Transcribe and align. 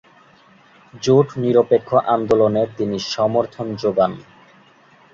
জোট-নিরপেক্ষ 1.03 1.89
আন্দোলনে 2.07 2.63
তিনি 2.77 2.97
সমর্থন 3.13 3.67
যোগান। 3.75 4.11